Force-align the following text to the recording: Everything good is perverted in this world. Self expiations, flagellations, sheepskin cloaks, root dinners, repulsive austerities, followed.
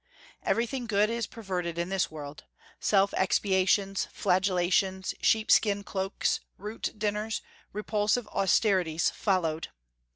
Everything 0.41 0.87
good 0.87 1.11
is 1.11 1.27
perverted 1.27 1.77
in 1.77 1.89
this 1.89 2.09
world. 2.09 2.45
Self 2.79 3.13
expiations, 3.13 4.07
flagellations, 4.11 5.13
sheepskin 5.21 5.83
cloaks, 5.83 6.39
root 6.57 6.97
dinners, 6.97 7.43
repulsive 7.71 8.27
austerities, 8.29 9.11
followed. 9.11 9.67